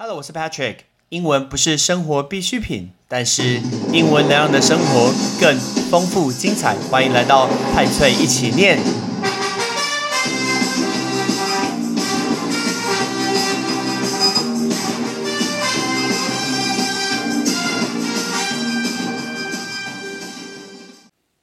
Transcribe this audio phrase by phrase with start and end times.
[0.00, 0.76] Hello，我是 Patrick。
[1.08, 3.60] 英文不是生活必需品，但是
[3.92, 5.58] 英文能让你的生活更
[5.90, 6.76] 丰富精彩。
[6.88, 8.78] 欢迎来到派翠一起念。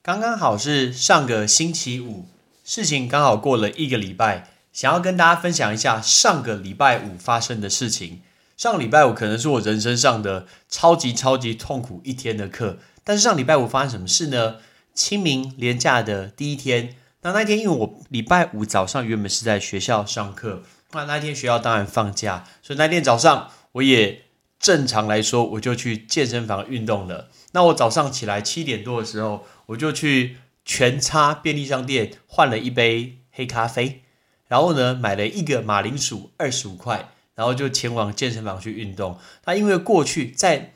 [0.01, 2.25] 刚刚好是上个星期五，
[2.63, 8.21] 事情刚好过了一个礼拜，想要跟大家分享一下上个礼拜五发生的事情。
[8.57, 14.57] 上礼拜五可能是我人生上的超级超级痛苦一天的课，但是上礼拜五发生什么事呢？
[14.93, 20.63] 清明连假的第一天，那那天因为我礼拜五早上原本是在学校上课，
[20.93, 24.23] 那那天学校当然放假，所以那天早上我也
[24.57, 27.29] 正常来说我就去健身房运动了。
[27.51, 34.03] 那我早上起来七点多的时候，我就去全差便利商店换了一杯黑咖啡，
[34.47, 37.09] 然后呢买了一个马铃薯二十五块。
[37.35, 39.17] 然后就前往健身房去运动。
[39.45, 40.71] 那因为过去在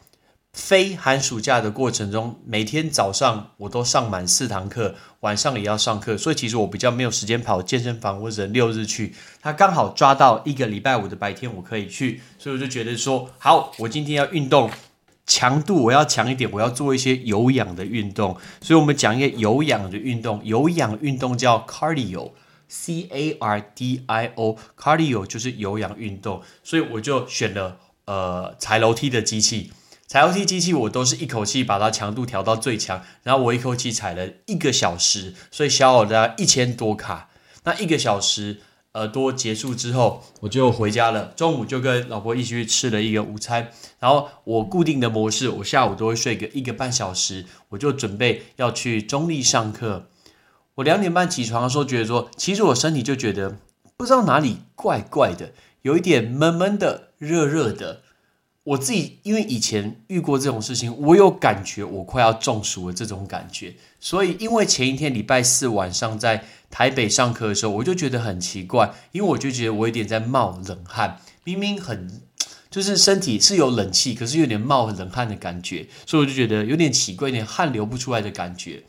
[0.52, 9.14] 非寒暑假的过程中，每天早上我都上满四堂课，晚上也要上课，所以其实我比较没有时间跑健身房或者六日去。
[9.42, 14.70] 他刚好抓到一个礼拜五的白天我可以去，所以我就觉得说，好，我今天要运动，
[15.28, 18.36] 强度我要强一点，我要做一些有氧的运动。
[18.60, 22.32] 所以我们讲一个有氧的运动，有氧运动叫 cardio。
[22.70, 29.74] C A R D I O，cardio 就是有氧运动，所以我就选了呃踩楼梯的机器。
[30.08, 37.30] 踩楼梯机器我都是一口气把它强度调到最强，然后我一口气踩了一个小时，所以消耗了一千多卡。
[37.66, 38.62] 那一个小时
[38.94, 41.34] 呃多结束之后，我就回家了。
[41.36, 43.72] 中午就跟老婆一起去吃了一个午餐。
[44.00, 50.10] 然后我固定的模式，我下午都会睡个一个半小时，我就准备要去中立上课。
[50.80, 53.58] 我两点半起床的时候，觉得说，其实我身体就觉得
[53.98, 58.02] 不知道哪里怪怪的，有一点闷闷的、热热的。
[58.64, 63.76] 我自己因为以前遇过这种事情，我有感觉我快要中暑了这种感觉。
[64.00, 72.22] 所以因为前一天礼拜四晚上在台北上课的时候，我就觉得很奇怪，因为我就觉得我有点在冒冷汗，明明很
[72.72, 78.84] 就是身体是有冷气，可是有点冒冷汗的感觉，所以我就觉得有点奇怪，有点汗流不出来的感觉，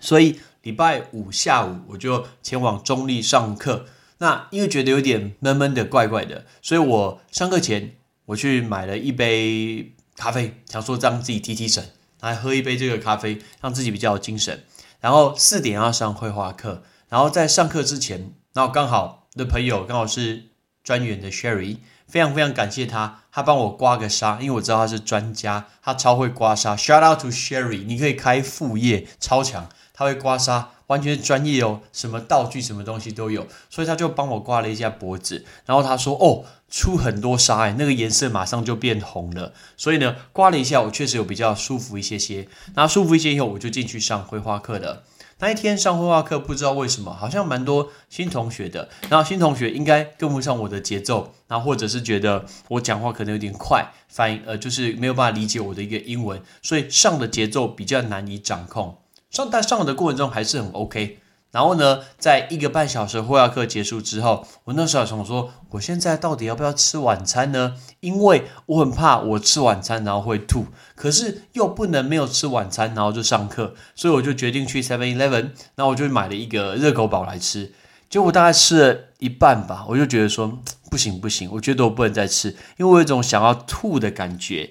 [0.00, 0.40] 所以。
[0.64, 3.84] 礼拜五下午我就前往中立上课，
[4.18, 14.64] 那因为觉得有点闷闷的、怪怪的，所以我上课前我去买了一杯咖啡，想说让自己提提神，来喝一杯这个咖啡，让自己比较有精神。
[15.00, 20.44] 然后四点要上绘画课，然后在上课之前，然后刚好的朋友刚好是
[20.82, 21.76] 专员的 Sherry，
[22.08, 26.74] 非常非常感谢他，他帮我刮个痧，因为我知道他是专家，他超会刮痧。
[26.78, 29.68] Shout out to Sherry，你可以开副业，超强。
[29.96, 35.44] 他会刮痧，完全专业哦，什么道具、什么东西都有，所以他就帮我刮了一下脖子。
[35.64, 42.48] 然后他说：“哦，出很多痧哎，那个颜色马上就变红了。”所以呢，刮了一下，我确实有比较舒服一些些。
[42.74, 45.04] 那舒服一些以后，我就进去上绘画课了。
[45.38, 48.88] 那一天上绘画课，不知道为什么，好像蛮多新同学的。
[49.08, 58.98] 然后新同学应该跟不上我的节奏，然后或者是觉得我讲话可能有点快，反应呃就是没有办法理解我的一个英文，所以上的节奏比较难以掌控。
[59.34, 61.18] 上但上的过程中还是很 OK，
[61.50, 67.74] 然后呢，在一个半小时绘画课结束之后，我那时候想说，我现在到底要不要吃晚餐呢？
[67.98, 77.72] 因为我很怕我吃晚餐然后会吐，可是又不能没有吃晚餐然后就上课，所以我就决定去 Seven Eleven，然后我就买了一个热狗堡来吃。
[78.08, 84.70] 结果大概吃了一半吧，我就觉得说不行不行，我觉得我不能再吃，因为我有一种想要吐的感觉。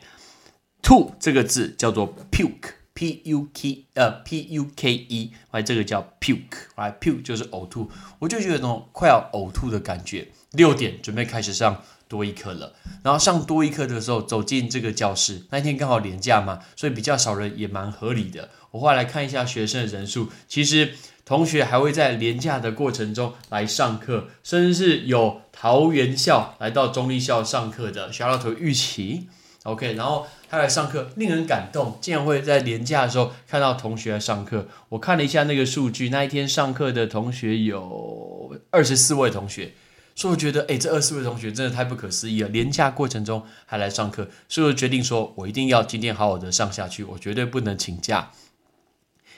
[0.82, 2.83] 吐这个字叫做 puke。
[2.94, 7.90] P U K 呃 P U K E，哎，这个叫 puke，哎，puke 就是呕吐，
[8.20, 10.28] 我就觉得那种快要呕吐的感觉。
[10.52, 18.50] 六点准备开始上多一课了，然后上多一课的时候走进这个教室，那天刚好连假嘛，所以比较少人也蛮合理的。
[18.70, 20.94] 我后来来看一下学生的人数，其实
[21.26, 29.28] 同学还会在连假的过程中来上课，甚至是有桃园校来到中立校上课的小老头玉琪。
[29.64, 34.68] OK，然后他来上课，令人感动，竟然会在年假的时候看到同学来上课。
[34.90, 39.74] 我看了一下那个数据，那一天上课的同学有二十四位同学，
[40.16, 42.50] 所以我觉得，哎，这二十四位同学真的太不可思议了。
[42.50, 48.32] 年假过程中还来上课，所以我决定说，我一定要今天好好的上下去，我绝对不能请假。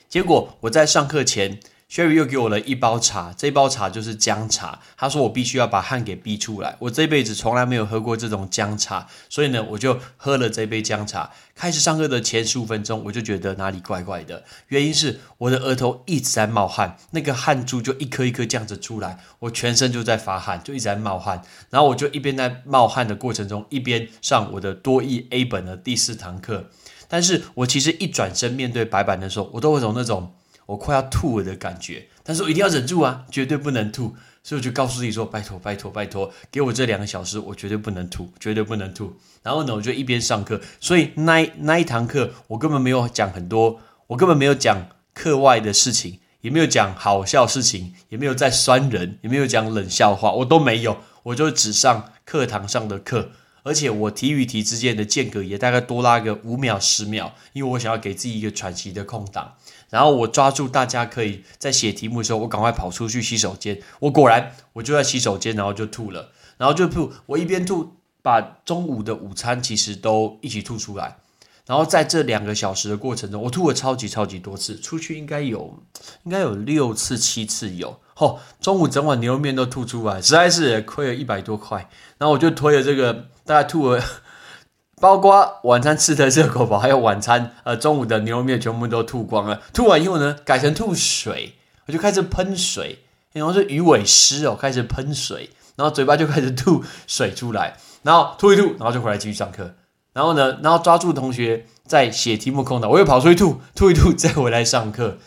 [0.10, 4.80] 结果我在上课前 Sherry 又给我了一包茶，这包茶就是姜茶。
[4.98, 6.76] 他说我必须要把汗给逼出来。
[6.80, 11.32] 我这辈子从来没有喝过这种姜茶，所以呢，我就喝了这杯姜茶。
[11.54, 21.44] 开始上课的前十五分钟，我就觉得哪里怪怪的，原因是我的额头一直在冒汗，那个汗珠就一颗一颗这样子出来，我全身就在发汗，就一直在冒汗。
[21.70, 26.66] 然后我就一边在冒汗的过程中，一边上我的多益 A 本的第四堂课。
[27.08, 30.34] 但是我其实一转身面对白板的时候，我都会有那种。
[30.65, 39.15] 我快要吐了的感觉，但是我一定要忍住啊，绝对不能吐，所以我就告诉自己说：拜托，拜托，拜托，给我这两个小时，我绝对不能吐，绝对不能吐。
[39.44, 53.29] 然后呢，我就一边上课，所以那那一堂课我根本没有讲很多，我根本没有讲课外的事情，也没有讲好笑事情，也没有在酸人，也没有讲冷笑话，我都没有，我就只上课堂上的课。
[53.65, 59.56] 而且我题与题之间的间隔也大概多拉个五秒十秒，因为我想要给自己一个喘息的空档。
[59.89, 63.81] 然后我抓住大家可以在写题目的时候，我赶快跑出去洗手间。
[64.01, 67.12] 我果然我就在洗手间，然后就吐了，然后就吐。
[67.25, 71.17] 我一边吐，把中午的午餐其实都一起吐出来。
[71.65, 75.79] 然后在这两个小时的过程中，我吐了超级超级多次，出去应该有
[76.25, 78.00] 应该有六次七次有。
[78.13, 81.89] 吼，中午整碗牛肉面都吐出来，实在是亏了一百多块。
[82.19, 83.29] 然后我就推了这个。
[83.45, 84.03] 大概吐了，
[85.00, 89.62] 包括晚餐吃的热狗堡，还有晚餐呃中午的牛肉面，全部都吐光了。
[89.74, 91.53] 吐完以后呢，改成吐水，
[91.88, 93.00] 我就开始喷水，
[93.33, 99.75] 然后是鱼尾狮哦，开始喷水，然后嘴巴就开始吐水出来，然后吐一吐，然后就回来继续上课。
[100.13, 105.18] 然后呢，然后抓住同学在写题目空档，我又跑出去吐，吐一吐，再回来上课。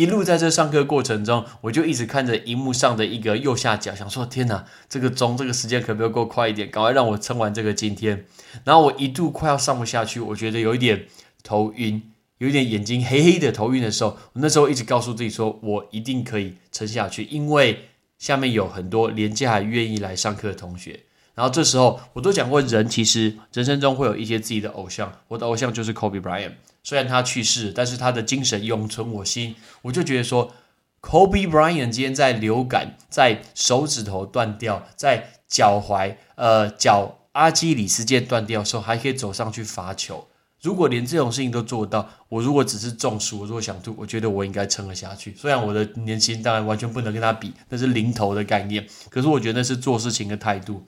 [0.00, 6.70] 一路在这上课过程中，我就一直看着荧幕上的一个右下角，想说：天哪，这个钟这个时间可不可以够快一点？
[6.70, 8.24] 赶快让我撑完这个今天。
[8.64, 11.04] 然后我一度快要上不下去，我觉得有一点
[11.42, 12.02] 头晕，
[12.38, 21.00] 有一点眼睛黑黑的头晕的时候，我那时候一直告诉自己说：我一定可以撑下去，因为下面有很多廉价还愿意来上课的同学。
[21.40, 26.52] 然后这时候我都讲过，人其实人生中会有一些自己的偶像，我的偶像就是 Kobe Bryant。
[26.82, 29.56] 虽然他去世，但是他的精神永存我心。
[29.80, 30.52] 我就觉得说
[31.00, 40.26] ，Kobe Bryant 今天在流感、在手指头断掉、在脚踝、呃脚阿基里斯腱断掉的时候，还可以走上去罚球。
[40.60, 45.34] 如果连这种事情都做到，我如果只是中暑，我如果想吐，我觉得我应该撑了下去。
[45.34, 48.86] 虽然我的年轻当然完全不能跟他比，那是零头的概念。
[49.08, 50.84] 可是我觉得那是做事情的态度。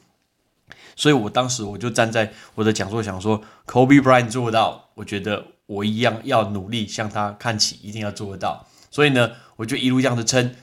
[0.96, 5.46] 所以我当时我就站在我的讲座想说，Kobe Bryant 做到，我觉得。
[5.66, 8.66] 我一样要努力向他看齐，一定要做得到。
[8.90, 10.54] 所以呢，我就一路这样子撑，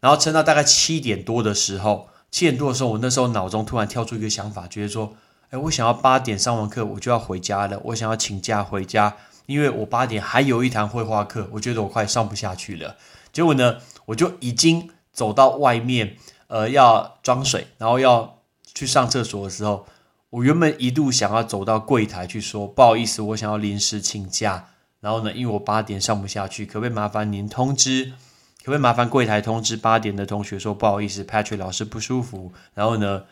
[0.00, 5.14] 然后撑到大概七点多的时候，七点多的时候，我那时候脑中突然跳出一个想法，觉得说，
[5.50, 7.78] 哎，我想要八点上完课，我就要回家了。
[7.86, 12.96] 我想要请假回家，因为我八点还有一堂绘画课，我觉得我快上不下去了。
[13.32, 13.76] 结果呢，
[14.06, 16.16] 我就已经走到外面，
[16.46, 18.37] 呃，要装水，然后要
[18.78, 19.86] 去上厕所的时候。
[20.30, 24.68] 我原本一度想要走到柜台去说不好意思，我想要临时请假。
[25.00, 28.12] 然后呢，因为我八点上不下去，可不可以麻烦您通知？
[28.58, 32.52] 可不可以麻烦柜台通知八点的同学说不好意思，Patrick 老师不舒服。
[32.74, 33.24] 然后呢，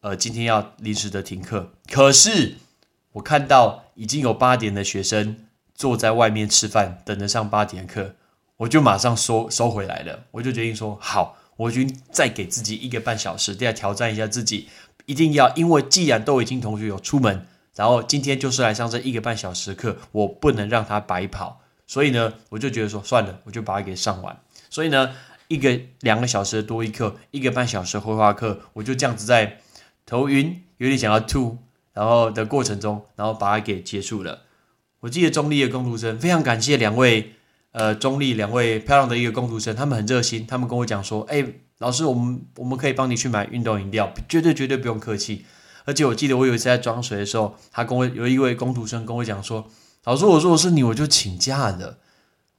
[0.00, 1.70] 呃，今天要临时的停课。
[1.88, 2.56] 可是
[3.12, 5.36] 我看到已经有八点的学生
[5.72, 8.16] 坐在外面吃饭，等着上八点课，
[8.56, 10.24] 我就马上收收回来了。
[10.32, 14.68] 我就决定说好，我决定再给自己一个半小时，再挑战一下自己。
[15.10, 24.40] 一定要，因为既然都已经同学有出门，然后今天就是来上这一个半小时课，我不能让他白跑，所以呢，我就觉得说算了，我就把它给上完。
[24.68, 25.10] 所以呢，
[25.48, 29.58] 一个两个小时的多一课，一个半小时绘画课，我就这样子在
[30.06, 31.58] 头晕，有点想要吐，
[31.92, 34.42] 然后的过程中，然后把它给结束了。
[35.00, 37.32] 我记得中立的工读生，非常感谢两位，
[37.72, 41.44] 呃，中立两位漂亮的一个工读生，他们很热心，他们跟我讲说，哎。
[41.80, 45.46] 老师，我们我们可以帮你去买运动饮料，绝对绝对不用客气。
[45.86, 49.66] 而且我记得我有一次在装水的时候，他跟我有一位工读生跟我讲说
[50.04, 51.98] ：“老师，我说我是你，我就请假的。”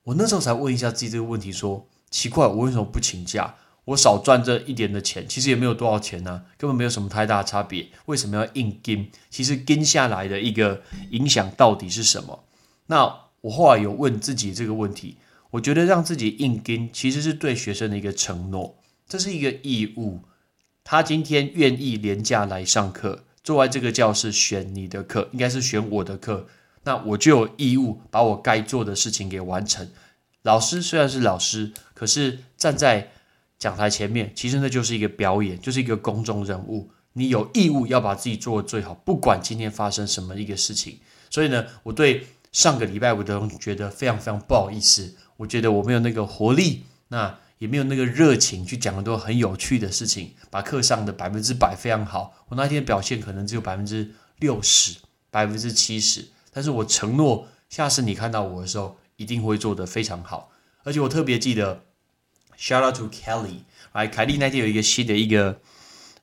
[0.05, 3.53] 我那时候才问一下自己这个问题，说奇怪，我为什么不请假？
[3.85, 9.07] 我少赚这一点的钱，其实也没有多少钱呢，根本没有什么太大差别，为什么要硬跟？
[9.29, 12.43] 其实跟下来的一个影响到底是什么？
[12.87, 15.17] 那我后来有问自己这个问题，
[15.51, 18.80] 我觉得让自己硬跟，其实是对学生的一个承诺。
[19.11, 20.21] 这是一个义务，
[20.85, 26.47] 他今天愿意廉价来上课，坐在这个教室选你的课，应该是选我的课，
[26.85, 29.85] 那我就有义务把我该做的事情给完成。
[30.43, 33.11] 老师虽然是老师，可是站在
[33.59, 40.97] 讲台前面，其实那就是一个表演，就是一个公众人物，你有义务要把自己做的最好，不管今天发生什么一个事情。
[41.29, 46.83] 所以呢，我对上个礼拜五的觉得非常非常不好意思，我觉得我没有那个活力。
[47.09, 52.33] 那也没有那个热情去讲很多很有趣的事情，把课上的百分之百非常好。
[52.47, 54.97] 我那天表现可能只有百分之六十、
[55.29, 60.49] 百分之七十，但是我承诺下次你看到我的时候，一定会做得非常好。
[60.83, 61.83] 而且我特别记得
[62.57, 63.59] ，shout out to Kelly，
[63.93, 65.59] 来，凯莉那天有一个新的一个。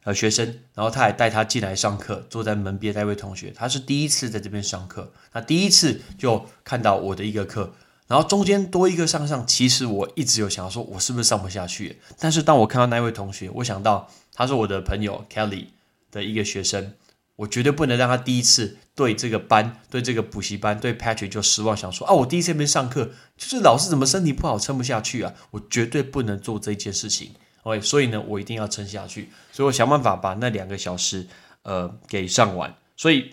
[0.04, 7.75] 呃，学生，然后他还带他进来上课，坐在门边那位同学，他是第一次在这边上课，那第一次就看到我的一个课，
[8.08, 11.98] 然后中间多一个上上，其实我一直有想要说，我是不是上不下去？
[12.18, 15.66] 但是当我看到那位同学，我想到他是我的朋友 Kelly
[16.10, 16.94] 的一个学生，
[17.36, 25.34] 我绝对不能让他第一次对这个班、对这个补习班、对 Patrick 就失望，想说啊，我第一次没上课，就是老师怎么身体不好撑不下去啊？
[25.50, 27.32] 我绝对不能做这件事情。
[27.64, 31.26] OK，所以呢，我一定要撑下去，所以我想办法把那两个小时，
[31.62, 32.74] 呃，给上完。
[32.96, 33.32] 所以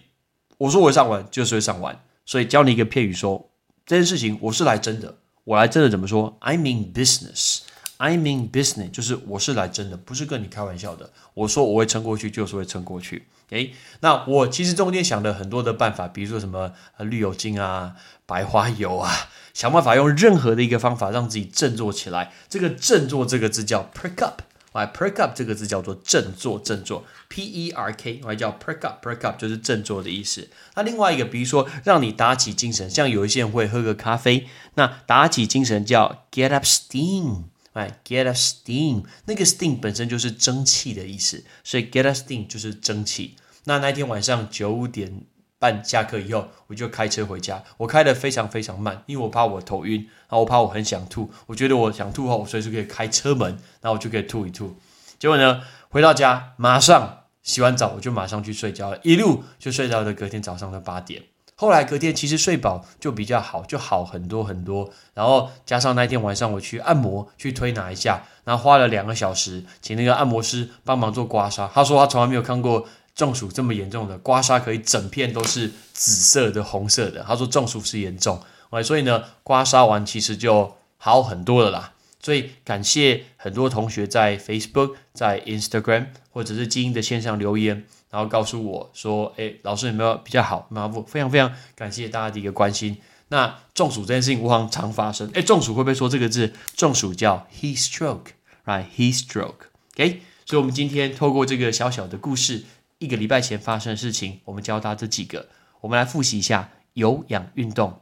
[0.58, 1.98] 我说我上完就是会上完。
[2.26, 3.50] 所以教你一个片语，说
[3.86, 11.12] 这件事情我是来真的，我来真的怎么说？I mean business，I mean business，就是我是来真的，不是跟你开玩笑的。
[11.34, 13.28] 我说我会撑过去，就是会撑过去。
[13.50, 19.30] 诶，那我其实中间想了很多的办法，比如说什么绿油精啊、白花油啊。
[19.54, 22.34] 想办法用任何的一个方法让自己振作起来。
[22.50, 24.42] 这个“振作”这个字叫 perk up，
[24.76, 30.50] 来 perk up 这个字叫做振作，振作 p e r k，来叫 perk up，perk up 就是振作的意思。
[30.76, 43.36] 那另外一个，比如说让你打起精神，像有一些人会喝个咖啡，那打起精神叫 get up steam，来 get up steam，那个 steam 本身就是蒸汽的意思，所以 get up steam 就是蒸汽。
[43.64, 45.24] 那那天晚上九点。
[45.58, 47.64] 半下课以后，我就开车回家。
[47.78, 51.32] 我开的非常非常慢，因为我怕我头晕，然后我怕我很想吐。
[51.48, 54.76] 我觉得我想吐后，我随时可以开车门，然后我就可以吐一吐。
[55.18, 61.24] 结果呢，回到家马上洗完澡，我就马上去睡觉了，一路就睡到了隔天早上的八点。
[61.56, 64.90] 后来隔天其实睡饱就比较好，就好很多很多。
[65.14, 71.70] 然后加上那天晚上我去按摩，去推拿一下，然后花了两个小时，请那个按摩师帮忙做刮痧。
[71.74, 72.86] 他说他从来没有看过。
[73.16, 77.24] 中暑这么严重的刮痧可以整片都是紫色的、红色的。
[77.24, 78.44] 他说中暑是严重
[78.84, 81.94] 所以呢，刮痧完其实就好很多了啦。
[82.22, 92.98] 所以感谢很多同学在 Facebook、在 Instagram 或者是基因的线上留言，然后告诉我说：“哎，老师有没有比较好？”麻烦非常非常感谢大家的一个关心。
[93.30, 95.30] 那中暑这件事情，常常发生。
[95.36, 96.52] 哎，中暑会不会说这个字？
[96.76, 100.22] 中暑叫 heat stroke，right？heat stroke，OK。
[100.48, 102.64] 所以，我们今天透过这个小小的故事。
[103.06, 105.48] 一个礼拜前发生的事情，我们教大家这几个。
[105.82, 108.02] 我们来复习一下有氧运动。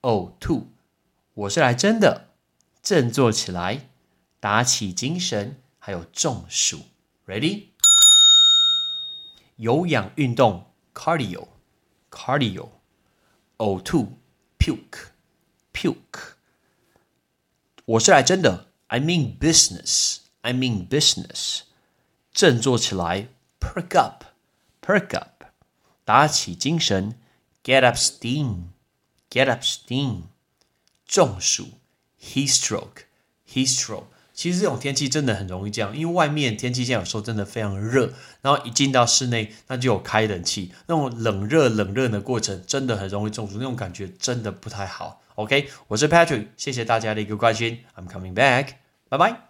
[0.00, 0.72] 呕吐，
[1.34, 2.30] 我是来真的，
[2.82, 3.90] 振作起来，
[4.40, 6.80] 打起精神，还有中暑。
[7.26, 7.64] Ready？
[9.56, 12.70] 有氧运动，cardio，cardio。
[13.58, 14.16] 呕吐
[14.58, 16.36] ，puke，puke。
[17.84, 21.64] 我是来真的，I mean business，I mean business。
[22.32, 23.28] 振作起来。
[23.60, 24.24] perk up,
[24.80, 25.44] perk up，
[26.04, 27.14] 打起精神
[27.62, 28.64] ，get up steam,
[29.30, 30.22] get up steam，
[31.06, 31.68] 中暑
[32.20, 33.04] ，heat stroke,
[33.48, 34.04] heat stroke。
[34.32, 45.20] 其实这种天气真的很容易这样，因为外面天气现在有时候真的非常热，然后一进到室内，那就有开冷气，那种冷热冷热的过程，真的很容易中暑，那种感觉真的不太好。
[45.34, 48.76] OK，我是 Patrick，谢谢大家的一个关心，I'm coming back，
[49.10, 49.49] 拜拜。